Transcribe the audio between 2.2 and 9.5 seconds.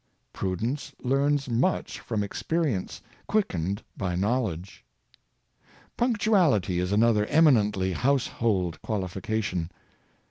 experience, quickened by knowledge. Punctuality is another eminently household qualifica